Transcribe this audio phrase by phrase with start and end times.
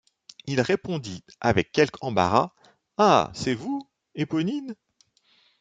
[0.47, 2.53] Il répondit avec quelque embarras:—
[2.97, 3.29] Ah!
[3.35, 4.73] c’est vous, Éponine?